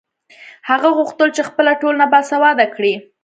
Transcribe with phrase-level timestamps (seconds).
[0.69, 2.93] هغه غوښتل چې خپله ټولنه باسواده کړي.